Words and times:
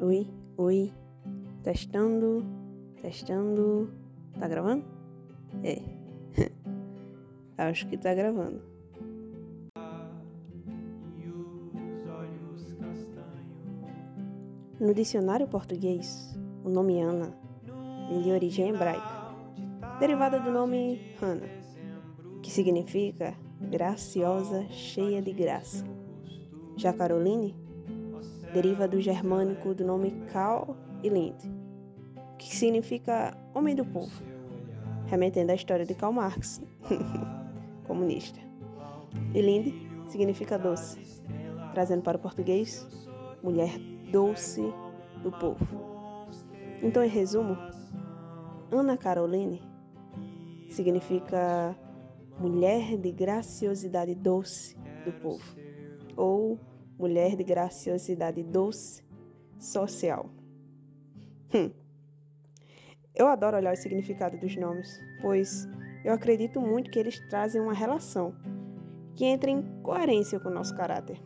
Oi, 0.00 0.28
oi. 0.56 0.92
Testando, 1.64 2.44
testando. 3.02 3.90
Tá 4.38 4.46
gravando? 4.46 4.84
É. 5.64 5.82
Acho 7.58 7.88
que 7.88 7.98
tá 7.98 8.14
gravando. 8.14 8.62
No 14.78 14.94
dicionário 14.94 15.48
português, 15.48 16.38
o 16.64 16.68
nome 16.68 17.00
Ana 17.00 17.34
vem 18.08 18.22
de 18.22 18.30
origem 18.30 18.68
hebraica, 18.68 19.34
derivada 19.98 20.38
do 20.38 20.52
nome 20.52 21.00
Hannah, 21.20 21.48
que 22.40 22.52
significa 22.52 23.34
graciosa, 23.68 24.64
cheia 24.68 25.20
de 25.20 25.32
graça. 25.32 25.84
Já 26.76 26.92
Caroline 26.92 27.56
deriva 28.52 28.88
do 28.88 29.00
germânico 29.00 29.74
do 29.74 29.84
nome 29.84 30.10
Karl 30.32 30.74
e 31.02 31.08
Lind, 31.08 31.36
que 32.38 32.54
significa 32.54 33.36
homem 33.54 33.74
do 33.74 33.84
povo, 33.84 34.22
remetendo 35.06 35.52
à 35.52 35.54
história 35.54 35.84
de 35.84 35.94
Karl 35.94 36.12
Marx, 36.12 36.62
comunista. 37.86 38.40
E 39.34 39.40
Lind 39.40 39.74
significa 40.08 40.58
doce, 40.58 41.22
trazendo 41.72 42.02
para 42.02 42.16
o 42.16 42.20
português 42.20 42.86
mulher 43.42 43.78
doce 44.10 44.62
do 45.22 45.30
povo. 45.30 45.66
Então, 46.82 47.02
em 47.02 47.08
resumo, 47.08 47.56
Ana 48.70 48.96
Caroline 48.96 49.62
significa 50.68 51.76
mulher 52.38 52.96
de 52.96 53.10
graciosidade 53.10 54.14
doce 54.14 54.76
do 55.04 55.12
povo, 55.12 55.44
ou 56.16 56.58
mulher 56.98 57.36
de 57.36 57.44
graciosidade 57.44 58.42
doce 58.42 59.04
social. 59.58 60.28
Hum. 61.54 61.70
Eu 63.14 63.26
adoro 63.28 63.56
olhar 63.56 63.72
o 63.72 63.76
significado 63.76 64.36
dos 64.36 64.54
nomes, 64.56 65.00
pois 65.20 65.66
eu 66.04 66.12
acredito 66.12 66.60
muito 66.60 66.90
que 66.90 66.98
eles 66.98 67.18
trazem 67.28 67.60
uma 67.60 67.72
relação 67.72 68.34
que 69.14 69.24
entra 69.24 69.50
em 69.50 69.62
coerência 69.82 70.38
com 70.38 70.48
o 70.48 70.54
nosso 70.54 70.76
caráter. 70.76 71.20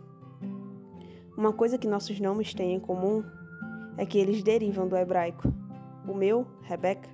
Uma 1.37 1.53
coisa 1.53 1.79
que 1.79 1.89
nossos 1.89 2.19
nomes 2.21 2.55
têm 2.55 2.75
em 2.75 2.81
comum 2.81 3.23
é 3.99 4.07
que 4.07 4.19
eles 4.19 4.43
derivam 4.43 4.89
do 4.89 4.97
hebraico. 4.97 5.53
O 6.07 6.15
meu, 6.15 6.47
Rebeca, 6.63 7.09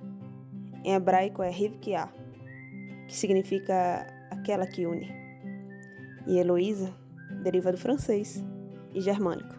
em 0.83 0.93
hebraico 0.93 1.43
é 1.43 1.49
Rivkiah, 1.49 2.09
que 3.07 3.15
significa 3.15 4.07
aquela 4.31 4.65
que 4.65 4.85
une. 4.85 5.09
E 6.25 6.37
Heloísa 6.37 6.93
deriva 7.43 7.71
do 7.71 7.77
francês 7.77 8.43
e 8.99 9.01
germânico, 9.01 9.55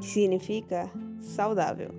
que 0.00 0.06
significa 0.06 0.90
saudável. 1.20 1.90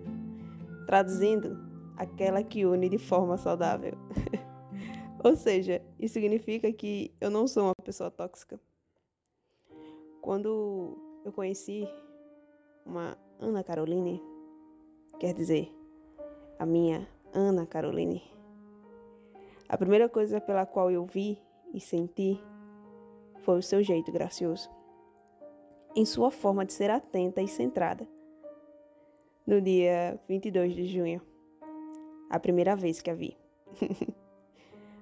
Traduzindo, 0.85 1.57
aquela 1.95 2.43
que 2.43 2.65
une 2.65 2.89
de 2.89 2.97
forma 2.97 3.37
saudável. 3.37 3.93
Ou 5.23 5.37
seja, 5.37 5.81
isso 5.97 6.15
significa 6.15 6.71
que 6.73 7.15
eu 7.21 7.31
não 7.31 7.47
sou 7.47 7.63
uma 7.63 7.75
pessoa 7.83 8.11
tóxica. 8.11 8.59
Quando 10.21 10.97
eu 11.23 11.31
conheci 11.31 11.87
uma 12.85 13.17
Ana 13.39 13.63
Caroline, 13.63 14.21
quer 15.19 15.33
dizer, 15.33 15.73
a 16.59 16.65
minha 16.65 17.07
Ana 17.33 17.65
Caroline. 17.65 18.21
A 19.69 19.77
primeira 19.77 20.09
coisa 20.09 20.41
pela 20.41 20.65
qual 20.65 20.91
eu 20.91 21.05
vi 21.05 21.39
e 21.73 21.79
senti 21.79 22.37
foi 23.43 23.59
o 23.59 23.63
seu 23.63 23.81
jeito 23.81 24.11
gracioso, 24.11 24.69
em 25.95 26.05
sua 26.05 26.31
forma 26.31 26.65
de 26.65 26.73
ser 26.73 26.89
atenta 26.89 27.41
e 27.41 27.47
centrada. 27.47 28.07
No 29.45 29.61
dia 29.61 30.19
22 30.27 30.73
de 30.73 30.85
junho, 30.87 31.21
a 32.29 32.39
primeira 32.39 32.75
vez 32.75 33.01
que 33.01 33.11
a 33.11 33.13
vi. 33.13 33.37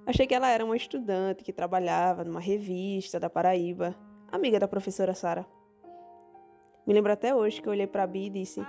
Achei 0.05 0.25
que 0.25 0.33
ela 0.33 0.49
era 0.49 0.65
uma 0.65 0.75
estudante 0.75 1.43
que 1.43 1.53
trabalhava 1.53 2.23
numa 2.23 2.39
revista 2.39 3.19
da 3.19 3.29
Paraíba, 3.29 3.95
amiga 4.31 4.59
da 4.59 4.67
professora 4.67 5.13
Sara. 5.13 5.45
Me 6.85 6.93
lembro 6.93 7.11
até 7.11 7.33
hoje 7.35 7.61
que 7.61 7.67
eu 7.67 7.71
olhei 7.71 7.87
para 7.87 8.03
a 8.03 8.07
Bia 8.07 8.27
e 8.27 8.29
disse: 8.31 8.65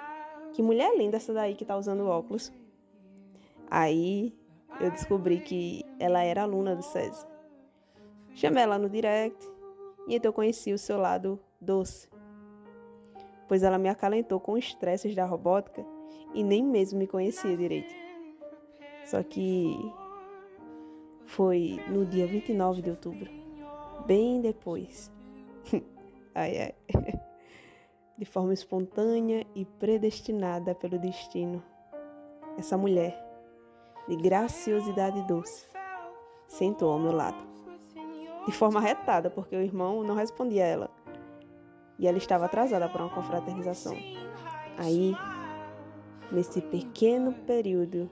Que 0.53 0.63
mulher 0.63 0.95
linda 0.97 1.17
essa 1.17 1.33
daí 1.33 1.55
que 1.55 1.65
tá 1.65 1.77
usando 1.77 2.07
óculos. 2.07 2.53
Aí 3.71 4.37
eu 4.79 4.91
descobri 4.91 5.41
que 5.41 5.83
ela 5.99 6.23
era 6.23 6.43
aluna 6.43 6.77
do 6.77 6.83
SESI. 6.83 7.27
Chamei 8.35 8.63
ela 8.63 8.79
no 8.79 8.89
direct 8.89 9.51
e 10.07 10.17
então 10.17 10.33
conheci 10.33 10.73
o 10.73 10.79
seu 10.79 10.99
lado 10.99 11.41
doce. 11.61 12.12
Pois 13.49 13.63
ela 13.63 13.79
me 13.79 13.89
acalentou 13.89 14.41
com 14.41 14.57
estresses 14.57 15.15
da 15.15 15.25
robótica 15.25 15.85
e 16.35 16.43
nem 16.43 16.63
mesmo 16.63 16.99
me 16.99 17.07
conhecia 17.07 17.57
direito. 17.57 17.95
Só 19.05 19.23
que 19.23 19.77
foi 21.25 21.81
no 21.89 22.07
dia 22.07 22.27
29 22.27 22.83
de 22.83 22.91
outubro, 22.91 23.31
bem 24.07 24.41
depois. 24.41 25.11
ai 26.35 26.59
ai. 26.59 26.75
de 28.17 28.25
forma 28.25 28.53
espontânea 28.53 29.47
e 29.55 29.65
predestinada 29.65 30.75
pelo 30.75 30.99
destino. 30.99 31.63
Essa 32.57 32.77
mulher, 32.77 33.19
de 34.07 34.17
graciosidade 34.17 35.21
doce, 35.27 35.67
sentou 36.47 36.93
ao 36.93 36.99
meu 36.99 37.13
lado. 37.13 37.43
De 38.47 38.53
forma 38.53 38.81
retada, 38.81 39.31
porque 39.31 39.57
o 39.57 39.61
irmão 39.61 40.05
não 40.05 40.15
respondia 40.15 40.65
a 40.65 40.67
ela. 40.67 40.91
E 42.03 42.07
ela 42.09 42.19
estava 42.19 42.47
atrasada 42.47 42.89
para 42.89 43.05
uma 43.05 43.15
confraternização. 43.15 43.97
Aí, 44.77 45.17
nesse 46.33 46.61
pequeno 46.61 47.33
período 47.33 48.11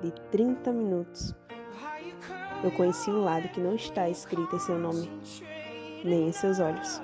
de 0.00 0.10
30 0.32 0.72
minutos, 0.72 1.32
eu 2.64 2.72
conheci 2.72 3.10
um 3.10 3.22
lado 3.22 3.48
que 3.50 3.60
não 3.60 3.76
está 3.76 4.08
escrito 4.08 4.56
em 4.56 4.58
seu 4.58 4.76
nome, 4.76 5.08
nem 6.04 6.30
em 6.30 6.32
seus 6.32 6.58
olhos, 6.58 7.00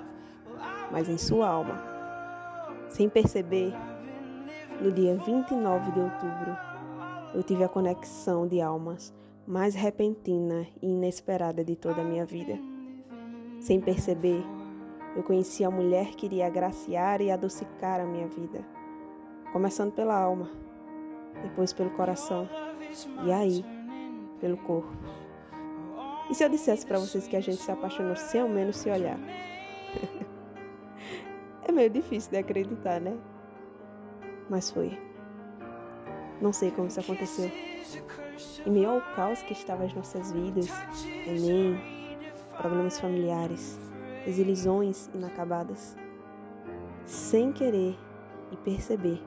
mas 0.90 1.08
em 1.08 1.16
sua 1.16 1.48
alma. 1.48 1.80
Sem 2.88 3.08
perceber, 3.08 3.72
no 4.80 4.90
dia 4.90 5.14
29 5.14 5.92
de 5.92 6.00
outubro, 6.00 6.56
eu 7.32 7.44
tive 7.44 7.62
a 7.62 7.68
conexão 7.68 8.48
de 8.48 8.60
almas 8.60 9.14
mais 9.46 9.76
repentina 9.76 10.66
e 10.82 10.88
inesperada 10.88 11.64
de 11.64 11.76
toda 11.76 12.00
a 12.00 12.04
minha 12.04 12.26
vida. 12.26 12.58
Sem 13.60 13.80
perceber, 13.80 14.42
eu 15.18 15.24
conheci 15.24 15.64
a 15.64 15.70
mulher 15.70 16.14
que 16.14 16.26
iria 16.26 16.46
agraciar 16.46 17.20
e 17.20 17.28
adocicar 17.28 18.00
a 18.00 18.04
minha 18.04 18.28
vida, 18.28 18.64
começando 19.52 19.92
pela 19.92 20.16
alma, 20.16 20.48
depois 21.42 21.72
pelo 21.72 21.90
coração 21.90 22.48
e 23.24 23.32
aí 23.32 23.64
pelo 24.40 24.56
corpo. 24.58 24.96
E 26.30 26.34
se 26.36 26.44
eu 26.44 26.48
dissesse 26.48 26.86
para 26.86 27.00
vocês 27.00 27.26
que 27.26 27.34
a 27.34 27.40
gente 27.40 27.60
se 27.60 27.68
apaixonou 27.68 28.14
sem 28.14 28.40
ao 28.40 28.48
menos 28.48 28.76
se 28.76 28.88
olhar? 28.88 29.18
É 31.64 31.72
meio 31.72 31.90
difícil 31.90 32.30
de 32.30 32.38
acreditar, 32.38 32.98
né? 32.98 33.14
Mas 34.48 34.70
foi. 34.70 34.98
Não 36.40 36.50
sei 36.50 36.70
como 36.70 36.88
isso 36.88 36.98
aconteceu. 36.98 37.52
Em 38.64 38.70
meio 38.70 38.88
ao 38.88 39.02
caos 39.14 39.42
que 39.42 39.52
estava 39.52 39.84
as 39.84 39.92
nossas 39.92 40.32
vidas, 40.32 40.70
Enem, 41.26 41.78
problemas 42.56 42.98
familiares, 42.98 43.78
desilusões 44.24 45.10
inacabadas, 45.14 45.96
sem 47.04 47.52
querer 47.52 47.98
e 48.52 48.56
perceber, 48.56 49.22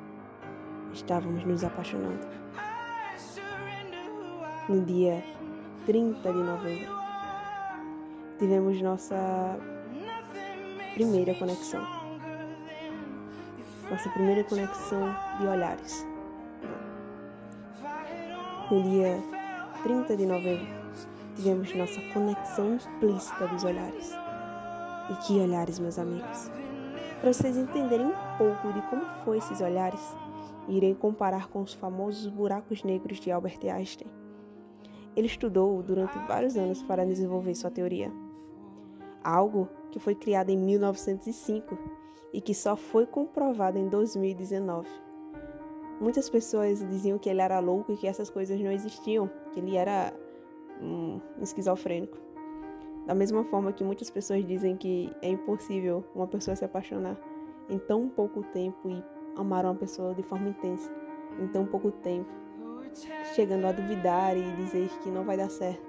estávamos 0.93 1.43
nos 1.45 1.63
apaixonando. 1.63 2.27
No 4.69 4.85
dia 4.85 5.23
30 5.85 6.31
de 6.31 6.39
novembro, 6.39 6.95
tivemos 8.37 8.81
nossa 8.81 9.57
primeira 10.93 11.33
conexão 11.35 12.01
nossa 13.91 14.09
primeira 14.11 14.43
conexão 14.45 15.13
de 15.37 15.45
olhares. 15.45 16.07
No 18.71 18.83
dia 18.83 19.21
30 19.83 20.15
de 20.15 20.25
novembro, 20.25 20.65
tivemos 21.35 21.75
nossa 21.75 21.99
conexão 22.13 22.75
implícita 22.75 23.47
dos 23.47 23.65
olhares. 23.65 24.15
E 25.11 25.15
que 25.15 25.41
olhares, 25.41 25.77
meus 25.77 25.99
amigos! 25.99 26.49
Para 27.19 27.33
vocês 27.33 27.57
entenderem 27.57 28.05
um 28.05 28.37
pouco 28.37 28.71
de 28.71 28.81
como 28.83 29.03
foi 29.25 29.39
esses 29.39 29.59
olhares, 29.59 29.99
irei 30.69 30.95
comparar 30.95 31.49
com 31.49 31.61
os 31.61 31.73
famosos 31.73 32.27
buracos 32.27 32.81
negros 32.85 33.19
de 33.19 33.29
Albert 33.29 33.59
Einstein. 33.65 34.09
Ele 35.13 35.27
estudou 35.27 35.83
durante 35.83 36.17
vários 36.19 36.55
anos 36.55 36.81
para 36.83 37.05
desenvolver 37.05 37.53
sua 37.55 37.69
teoria. 37.69 38.09
Algo 39.21 39.67
que 39.91 39.99
foi 39.99 40.15
criado 40.15 40.49
em 40.49 40.57
1905 40.57 41.77
e 42.31 42.39
que 42.39 42.55
só 42.55 42.77
foi 42.77 43.05
comprovado 43.05 43.77
em 43.77 43.89
2019. 43.89 44.87
Muitas 45.99 46.29
pessoas 46.29 46.79
diziam 46.87 47.19
que 47.19 47.29
ele 47.29 47.41
era 47.41 47.59
louco 47.59 47.91
e 47.91 47.97
que 47.97 48.07
essas 48.07 48.29
coisas 48.29 48.57
não 48.61 48.71
existiam, 48.71 49.29
que 49.51 49.59
ele 49.59 49.75
era 49.75 50.13
um 50.81 51.19
esquizofrênico. 51.41 52.30
Da 53.11 53.15
mesma 53.15 53.43
forma 53.43 53.73
que 53.73 53.83
muitas 53.83 54.09
pessoas 54.09 54.47
dizem 54.47 54.77
que 54.77 55.13
é 55.21 55.27
impossível 55.27 56.01
uma 56.15 56.25
pessoa 56.25 56.55
se 56.55 56.63
apaixonar 56.63 57.17
em 57.69 57.77
tão 57.77 58.07
pouco 58.07 58.41
tempo 58.53 58.89
e 58.89 59.03
amar 59.35 59.65
uma 59.65 59.75
pessoa 59.75 60.15
de 60.15 60.23
forma 60.23 60.47
intensa 60.47 60.89
em 61.37 61.45
tão 61.49 61.65
pouco 61.65 61.91
tempo, 61.91 62.29
chegando 63.35 63.67
a 63.67 63.73
duvidar 63.73 64.37
e 64.37 64.49
dizer 64.55 64.87
que 65.03 65.09
não 65.09 65.25
vai 65.25 65.35
dar 65.35 65.49
certo. 65.49 65.85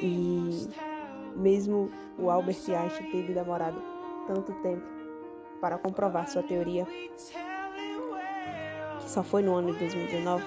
E 0.00 0.68
mesmo 1.34 1.90
o 2.16 2.30
Albert 2.30 2.62
Einstein 2.68 3.10
ter 3.10 3.34
demorado 3.34 3.82
tanto 4.28 4.52
tempo 4.62 4.86
para 5.60 5.78
comprovar 5.78 6.28
sua 6.28 6.44
teoria, 6.44 6.86
que 9.00 9.10
só 9.10 9.24
foi 9.24 9.42
no 9.42 9.56
ano 9.56 9.72
de 9.72 9.80
2019, 9.80 10.44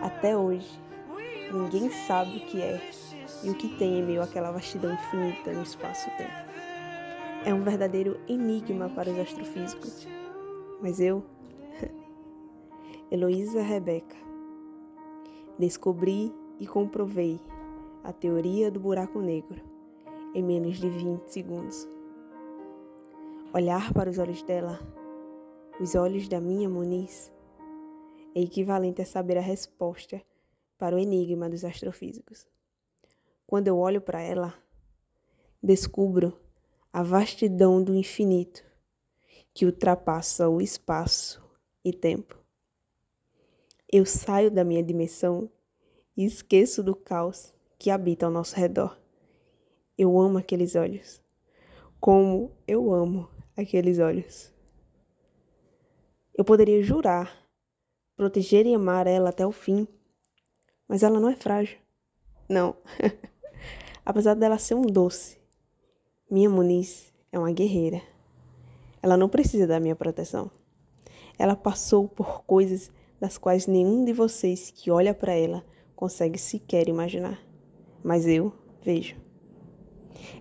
até 0.00 0.36
hoje 0.36 0.83
ninguém 1.54 1.90
sabe 1.90 2.38
o 2.38 2.46
que 2.46 2.60
é 2.60 2.80
e 3.44 3.50
o 3.50 3.54
que 3.54 3.68
tem 3.78 4.00
em 4.00 4.02
meio 4.02 4.22
àquela 4.22 4.50
vastidão 4.50 4.92
infinita 4.92 5.52
no 5.52 5.62
espaço-tempo. 5.62 6.32
É 7.46 7.54
um 7.54 7.62
verdadeiro 7.62 8.18
enigma 8.28 8.88
para 8.88 9.10
os 9.10 9.18
astrofísicos. 9.18 10.06
Mas 10.80 10.98
eu, 10.98 11.24
Heloísa 13.10 13.62
Rebeca, 13.62 14.16
descobri 15.58 16.34
e 16.58 16.66
comprovei 16.66 17.40
a 18.02 18.12
teoria 18.12 18.70
do 18.70 18.80
buraco 18.80 19.20
negro 19.20 19.60
em 20.34 20.42
menos 20.42 20.78
de 20.78 20.88
20 20.88 21.26
segundos. 21.28 21.88
Olhar 23.54 23.92
para 23.92 24.10
os 24.10 24.18
olhos 24.18 24.42
dela, 24.42 24.80
os 25.80 25.94
olhos 25.94 26.28
da 26.28 26.40
minha 26.40 26.68
Muniz, 26.68 27.32
é 28.34 28.40
equivalente 28.40 29.00
a 29.00 29.06
saber 29.06 29.38
a 29.38 29.40
resposta 29.40 30.20
para 30.78 30.96
o 30.96 30.98
enigma 30.98 31.48
dos 31.48 31.64
astrofísicos. 31.64 32.46
Quando 33.46 33.68
eu 33.68 33.78
olho 33.78 34.00
para 34.00 34.20
ela, 34.20 34.54
descubro 35.62 36.38
a 36.92 37.02
vastidão 37.02 37.82
do 37.82 37.94
infinito 37.94 38.64
que 39.52 39.64
ultrapassa 39.64 40.48
o 40.48 40.60
espaço 40.60 41.42
e 41.84 41.92
tempo. 41.92 42.38
Eu 43.90 44.04
saio 44.04 44.50
da 44.50 44.64
minha 44.64 44.82
dimensão 44.82 45.48
e 46.16 46.24
esqueço 46.24 46.82
do 46.82 46.94
caos 46.94 47.54
que 47.78 47.90
habita 47.90 48.26
ao 48.26 48.32
nosso 48.32 48.56
redor. 48.56 48.98
Eu 49.96 50.18
amo 50.18 50.38
aqueles 50.38 50.74
olhos. 50.74 51.22
Como 52.00 52.50
eu 52.66 52.92
amo 52.92 53.28
aqueles 53.56 53.98
olhos. 53.98 54.52
Eu 56.36 56.44
poderia 56.44 56.82
jurar, 56.82 57.48
proteger 58.16 58.66
e 58.66 58.74
amar 58.74 59.06
ela 59.06 59.30
até 59.30 59.46
o 59.46 59.52
fim, 59.52 59.86
mas 60.88 61.02
ela 61.02 61.20
não 61.20 61.28
é 61.28 61.36
frágil. 61.36 61.78
Não. 62.48 62.76
Apesar 64.04 64.34
dela 64.34 64.58
ser 64.58 64.74
um 64.74 64.82
doce, 64.82 65.38
minha 66.30 66.50
Muniz 66.50 67.12
é 67.32 67.38
uma 67.38 67.52
guerreira. 67.52 68.02
Ela 69.02 69.16
não 69.16 69.28
precisa 69.28 69.66
da 69.66 69.80
minha 69.80 69.96
proteção. 69.96 70.50
Ela 71.38 71.56
passou 71.56 72.08
por 72.08 72.44
coisas 72.44 72.90
das 73.20 73.38
quais 73.38 73.66
nenhum 73.66 74.04
de 74.04 74.12
vocês 74.12 74.70
que 74.70 74.90
olha 74.90 75.14
para 75.14 75.32
ela 75.32 75.64
consegue 75.96 76.38
sequer 76.38 76.88
imaginar. 76.88 77.40
Mas 78.02 78.26
eu 78.26 78.52
vejo. 78.82 79.16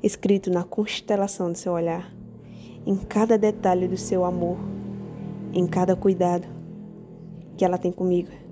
Escrito 0.02 0.50
na 0.52 0.64
constelação 0.64 1.52
do 1.52 1.58
seu 1.58 1.74
olhar, 1.74 2.14
em 2.86 2.98
cada 2.98 3.38
detalhe 3.38 3.88
do 3.88 3.98
seu 3.98 4.26
amor, 4.26 4.58
em 5.54 5.66
cada 5.66 5.96
cuidado 5.96 6.48
que 7.58 7.64
ela 7.64 7.78
tem 7.78 7.92
comigo. 7.92 8.43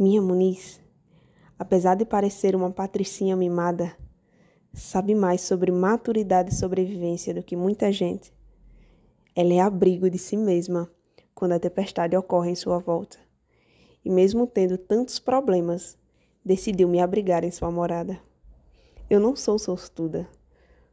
Minha 0.00 0.22
Muniz 0.22 0.80
apesar 1.60 1.94
de 1.94 2.06
parecer 2.06 2.56
uma 2.56 2.70
patricinha 2.70 3.36
mimada, 3.36 3.94
sabe 4.72 5.14
mais 5.14 5.42
sobre 5.42 5.70
maturidade 5.70 6.54
e 6.54 6.56
sobrevivência 6.56 7.34
do 7.34 7.42
que 7.42 7.54
muita 7.54 7.92
gente. 7.92 8.32
Ela 9.36 9.52
é 9.52 9.60
abrigo 9.60 10.08
de 10.08 10.16
si 10.16 10.38
mesma 10.38 10.90
quando 11.34 11.52
a 11.52 11.60
tempestade 11.60 12.16
ocorre 12.16 12.52
em 12.52 12.54
sua 12.54 12.78
volta. 12.78 13.18
E 14.02 14.08
mesmo 14.08 14.46
tendo 14.46 14.78
tantos 14.78 15.18
problemas, 15.18 15.98
decidiu 16.42 16.88
me 16.88 16.98
abrigar 16.98 17.44
em 17.44 17.50
sua 17.50 17.70
morada. 17.70 18.18
Eu 19.10 19.20
não 19.20 19.36
sou 19.36 19.58
sortuda, 19.58 20.26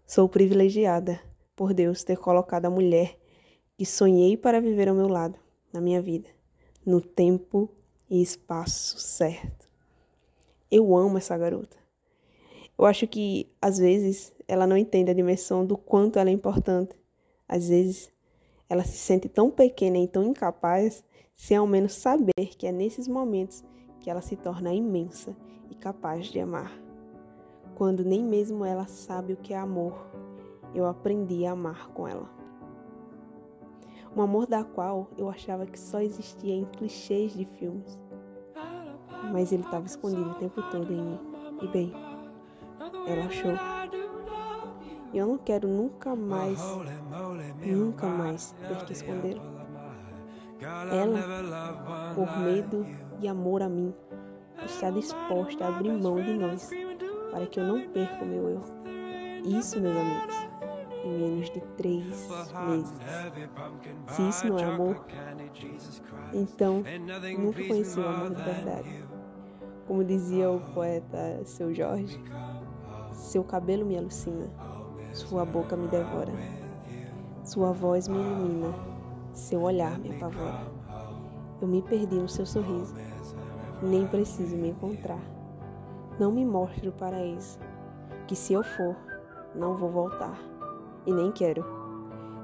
sou 0.06 0.28
privilegiada 0.28 1.18
por 1.56 1.74
Deus 1.74 2.04
ter 2.04 2.18
colocado 2.18 2.66
a 2.66 2.70
mulher 2.70 3.18
que 3.78 3.86
sonhei 3.86 4.36
para 4.36 4.60
viver 4.60 4.90
ao 4.90 4.96
meu 4.96 5.08
lado, 5.08 5.40
na 5.72 5.80
minha 5.80 6.02
vida, 6.02 6.28
no 6.86 7.00
tempo 7.00 7.70
e 8.10 8.22
espaço 8.22 9.00
certo. 9.00 9.68
Eu 10.70 10.96
amo 10.96 11.18
essa 11.18 11.38
garota. 11.38 11.78
Eu 12.78 12.86
acho 12.86 13.08
que, 13.08 13.50
às 13.62 13.78
vezes, 13.78 14.34
ela 14.48 14.68
não 14.68 14.78
entende 14.78 15.12
a 15.12 15.14
dimensão 15.14 15.66
do 15.66 15.78
quanto 15.78 16.20
ela 16.20 16.30
é 16.30 16.34
importante. 16.34 16.96
Às 17.48 17.70
vezes, 17.70 18.12
ela 18.70 18.84
se 18.84 18.98
sente 18.98 19.28
tão 19.28 19.50
pequena 19.50 19.98
e 19.98 20.08
tão 20.08 20.24
incapaz, 20.24 21.04
sem 21.36 21.58
ao 21.58 21.66
menos 21.68 21.94
saber 21.94 22.34
que 22.58 22.68
é 22.68 22.72
nesses 22.72 23.08
momentos 23.08 23.64
que 24.00 24.10
ela 24.10 24.22
se 24.22 24.36
torna 24.36 24.74
imensa 24.74 25.36
e 25.70 25.76
capaz 25.76 26.28
de 26.28 26.40
amar. 26.40 26.72
Quando 27.76 28.04
nem 28.04 28.24
mesmo 28.24 28.66
ela 28.66 28.88
sabe 28.88 29.34
o 29.34 29.38
que 29.38 29.54
é 29.54 29.58
amor, 29.58 30.10
eu 30.74 30.86
aprendi 30.86 31.46
a 31.46 31.52
amar 31.52 31.90
com 31.90 32.08
ela. 32.08 32.30
Um 34.18 34.22
amor 34.24 34.48
da 34.48 34.64
qual 34.64 35.08
eu 35.18 35.30
achava 35.30 35.66
que 35.66 35.80
só 35.80 36.02
existia 36.02 36.56
em 36.56 36.66
clichês 36.66 37.34
de 37.34 37.46
filmes 37.46 38.00
mas 39.32 39.52
ele 39.52 39.64
estava 39.64 39.86
escondido 39.86 40.32
o 40.32 40.36
tempo 40.36 40.62
todo 40.64 40.92
em 40.92 41.02
mim. 41.02 41.20
E 41.62 41.68
bem, 41.68 41.94
ela 43.08 43.26
achou. 43.26 43.54
E 45.14 45.18
eu 45.18 45.28
não 45.28 45.38
quero 45.38 45.68
nunca 45.68 46.16
mais, 46.16 46.60
nunca 47.66 48.08
mais 48.08 48.54
ter 48.68 48.86
que 48.86 48.94
escondê-lo. 48.94 49.42
Ela, 50.92 52.14
por 52.14 52.40
medo 52.40 52.86
e 53.20 53.28
amor 53.28 53.62
a 53.62 53.70
mim, 53.70 53.94
está 54.66 54.90
disposta 54.90 55.66
a 55.66 55.70
abrir 55.70 55.92
mão 55.92 56.22
de 56.22 56.34
nós 56.34 56.70
para 57.32 57.46
que 57.46 57.60
eu 57.60 57.66
não 57.66 57.90
perca 57.90 58.24
o 58.24 58.28
meu 58.28 58.50
eu. 58.50 58.64
Isso, 59.46 59.80
meus 59.80 59.96
amigos, 59.96 60.36
em 61.04 61.18
menos 61.18 61.50
de 61.50 61.62
três 61.78 62.06
meses. 62.68 62.94
Se 64.08 64.28
isso 64.28 64.48
não 64.48 64.58
é 64.58 64.64
amor, 64.64 65.06
então 66.34 66.84
nunca 67.38 67.68
conheci 67.68 68.00
o 68.00 68.08
amor 68.08 68.34
de 68.34 68.42
verdade. 68.42 69.06
Como 69.88 70.04
dizia 70.04 70.50
o 70.50 70.60
poeta 70.74 71.42
Seu 71.46 71.74
Jorge, 71.74 72.22
seu 73.14 73.44
cabelo 73.44 73.86
me 73.86 73.98
alucina, 73.98 74.48
sua 75.14 75.46
boca 75.46 75.78
me 75.78 75.88
devora, 75.88 76.34
sua 77.44 77.72
voz 77.72 78.08
me 78.08 78.18
ilumina, 78.18 78.74
seu 79.34 79.62
olhar 79.62 79.98
me 80.00 80.16
apavora. 80.16 80.68
Eu 81.62 81.68
me 81.68 81.82
perdi 81.82 82.16
no 82.16 82.30
seu 82.30 82.46
sorriso, 82.46 82.94
nem 83.82 84.06
preciso 84.08 84.56
me 84.56 84.70
encontrar. 84.70 85.22
Não 86.20 86.32
me 86.32 86.46
mostre 86.46 86.90
o 86.90 86.92
paraíso, 86.92 87.60
que 88.28 88.36
se 88.36 88.54
eu 88.54 88.64
for, 88.64 88.96
não 89.56 89.76
vou 89.76 89.90
voltar. 89.90 90.38
E 91.08 91.12
nem 91.12 91.32
quero. 91.32 91.66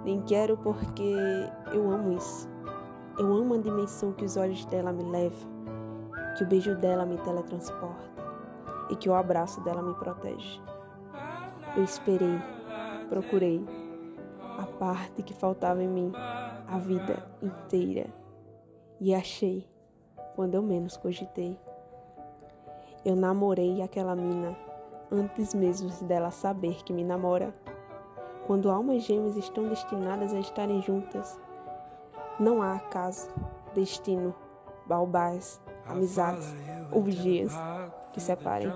Nem 0.03 0.21
quero 0.21 0.57
porque 0.57 1.13
eu 1.71 1.91
amo 1.91 2.17
isso. 2.17 2.49
Eu 3.19 3.31
amo 3.31 3.53
a 3.53 3.57
dimensão 3.57 4.11
que 4.13 4.25
os 4.25 4.35
olhos 4.35 4.65
dela 4.65 4.91
me 4.91 5.03
levam 5.03 5.53
que 6.35 6.43
o 6.43 6.47
beijo 6.47 6.75
dela 6.75 7.05
me 7.05 7.17
teletransporta 7.17 8.11
e 8.89 8.95
que 8.95 9.09
o 9.09 9.13
abraço 9.13 9.61
dela 9.61 9.81
me 9.81 9.93
protege. 9.95 10.59
Eu 11.75 11.83
esperei, 11.83 12.39
procurei 13.09 13.63
a 14.57 14.65
parte 14.65 15.21
que 15.23 15.33
faltava 15.33 15.81
em 15.83 15.87
mim 15.87 16.11
a 16.67 16.77
vida 16.79 17.23
inteira 17.41 18.07
e 18.99 19.13
achei 19.13 19.67
quando 20.35 20.55
eu 20.55 20.61
menos 20.61 20.97
cogitei. 20.97 21.57
Eu 23.05 23.15
namorei 23.15 23.81
aquela 23.81 24.15
mina 24.15 24.55
antes 25.11 25.53
mesmo 25.53 25.89
dela 26.07 26.31
saber 26.31 26.83
que 26.83 26.93
me 26.93 27.03
namora. 27.03 27.53
Quando 28.45 28.69
almas 28.69 29.03
gêmeas 29.03 29.37
estão 29.37 29.67
destinadas 29.69 30.33
a 30.33 30.39
estarem 30.39 30.81
juntas, 30.81 31.39
não 32.39 32.61
há 32.61 32.75
acaso, 32.75 33.29
destino, 33.73 34.35
balbás, 34.85 35.61
amizades 35.87 36.53
ou 36.91 37.01
vigias 37.01 37.53
que 38.11 38.19
separem. 38.19 38.71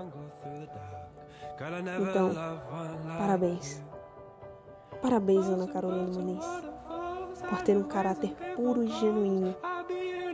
Então, 2.00 2.30
parabéns. 3.18 3.82
Parabéns, 5.02 5.46
Ana 5.46 5.68
Carolina 5.68 6.10
Muniz, 6.12 6.44
por 7.48 7.62
ter 7.62 7.76
um 7.76 7.84
caráter 7.84 8.34
puro 8.56 8.82
e 8.82 8.88
genuíno, 8.88 9.54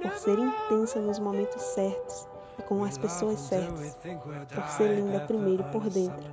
por 0.02 0.12
ser 0.12 0.38
intensa 0.38 1.00
nos 1.00 1.18
momentos 1.18 1.60
certos 1.60 2.26
e 2.58 2.62
com 2.62 2.82
as 2.82 2.96
pessoas 2.96 3.38
certas, 3.40 3.98
por 4.54 4.64
ser 4.68 4.94
linda 4.94 5.20
primeiro 5.20 5.64
por 5.64 5.90
dentro, 5.90 6.30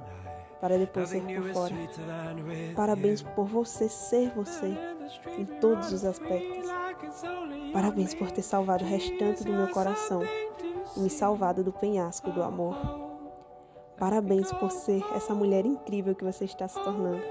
para 0.61 0.77
depois 0.77 1.09
ser 1.09 1.21
por 1.23 1.53
fora. 1.53 1.75
Parabéns 2.75 3.23
por 3.23 3.45
você 3.47 3.89
ser 3.89 4.29
você 4.35 4.77
em 5.37 5.45
todos 5.59 5.91
os 5.91 6.05
aspectos. 6.05 6.69
Parabéns 7.73 8.13
por 8.13 8.31
ter 8.31 8.43
salvado 8.43 8.85
o 8.85 8.87
restante 8.87 9.43
do 9.43 9.51
meu 9.51 9.67
coração 9.69 10.21
e 10.95 10.99
me 10.99 11.09
salvado 11.09 11.63
do 11.63 11.73
penhasco 11.73 12.29
do 12.29 12.43
amor. 12.43 12.75
Parabéns 13.97 14.51
por 14.53 14.71
ser 14.71 15.03
essa 15.15 15.33
mulher 15.33 15.65
incrível 15.65 16.13
que 16.13 16.23
você 16.23 16.45
está 16.45 16.67
se 16.67 16.81
tornando. 16.83 17.21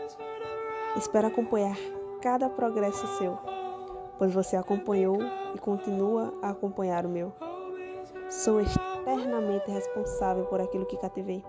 Espero 0.97 1.29
acompanhar 1.29 1.77
cada 2.21 2.51
progresso 2.51 3.07
seu, 3.19 3.39
pois 4.19 4.35
você 4.35 4.57
acompanhou 4.57 5.19
e 5.55 5.59
continua 5.59 6.35
a 6.43 6.51
acompanhar 6.51 7.07
o 7.07 7.09
meu. 7.09 7.33
Sou 8.29 8.61
eternamente 8.61 9.71
responsável 9.71 10.45
por 10.47 10.61
aquilo 10.61 10.87
que 10.87 10.97
cativei. 10.97 11.45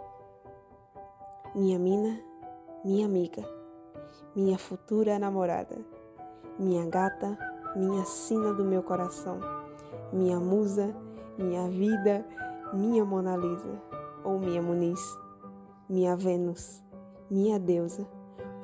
Minha 1.53 1.77
mina, 1.77 2.17
minha 2.85 3.05
amiga, 3.05 3.43
minha 4.33 4.57
futura 4.57 5.19
namorada, 5.19 5.77
minha 6.57 6.85
gata, 6.85 7.37
minha 7.75 8.05
sina 8.05 8.53
do 8.53 8.63
meu 8.63 8.81
coração, 8.81 9.41
minha 10.13 10.39
musa, 10.39 10.95
minha 11.37 11.67
vida, 11.67 12.25
minha 12.71 13.03
Mona 13.03 13.35
Lisa 13.35 13.81
ou 14.23 14.39
minha 14.39 14.61
Muniz, 14.61 15.01
minha 15.89 16.15
Vênus, 16.15 16.81
minha 17.29 17.59
deusa. 17.59 18.07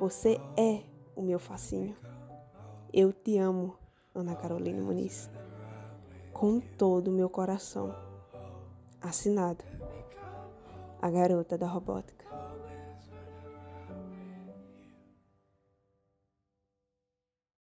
Você 0.00 0.40
é 0.56 0.82
o 1.14 1.20
meu 1.20 1.38
fascínio. 1.38 1.94
Eu 2.90 3.12
te 3.12 3.36
amo, 3.36 3.76
Ana 4.14 4.34
Carolina 4.34 4.80
Muniz, 4.80 5.30
com 6.32 6.58
todo 6.58 7.08
o 7.08 7.14
meu 7.14 7.28
coração. 7.28 7.94
Assinado. 9.02 9.62
A 11.02 11.10
garota 11.10 11.58
da 11.58 11.66
robótica. 11.66 12.27